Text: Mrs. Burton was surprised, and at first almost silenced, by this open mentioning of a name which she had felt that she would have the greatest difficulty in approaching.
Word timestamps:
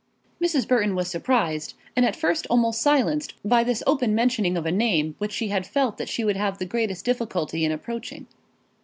Mrs. 0.41 0.67
Burton 0.67 0.95
was 0.95 1.09
surprised, 1.09 1.75
and 1.95 2.03
at 2.07 2.15
first 2.15 2.47
almost 2.49 2.81
silenced, 2.81 3.35
by 3.45 3.63
this 3.63 3.83
open 3.85 4.15
mentioning 4.15 4.57
of 4.57 4.65
a 4.65 4.71
name 4.71 5.13
which 5.19 5.31
she 5.31 5.49
had 5.49 5.63
felt 5.67 5.99
that 5.99 6.09
she 6.09 6.23
would 6.23 6.37
have 6.37 6.57
the 6.57 6.65
greatest 6.65 7.05
difficulty 7.05 7.63
in 7.63 7.71
approaching. 7.71 8.25